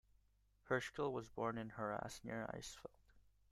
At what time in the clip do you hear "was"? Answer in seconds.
1.11-1.29